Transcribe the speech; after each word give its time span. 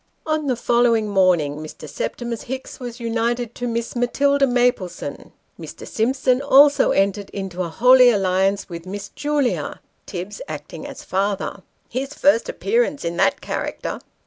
On 0.25 0.47
the 0.47 0.55
following 0.55 1.07
morning, 1.07 1.57
Mr. 1.57 1.87
Septimus 1.87 2.41
Hicks 2.49 2.79
was 2.79 2.99
united 2.99 3.53
to 3.53 3.67
Miss 3.67 3.95
Matilda 3.95 4.47
Maplesone. 4.47 5.31
Mr. 5.59 5.85
Simpson 5.87 6.41
also 6.41 6.89
entered 6.89 7.29
into 7.29 7.61
a" 7.61 7.69
holy 7.69 8.09
alliance" 8.09 8.67
with 8.67 8.87
Miss 8.87 9.09
Julia; 9.09 9.79
Tibbs 10.07 10.41
acting 10.47 10.87
as 10.87 11.03
father," 11.03 11.61
his 11.87 12.15
first 12.15 12.49
appearance 12.49 13.05
in 13.05 13.17
that 13.17 13.41
character." 13.41 13.99